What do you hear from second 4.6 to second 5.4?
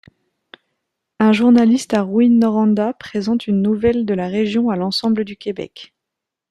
à l'ensemble du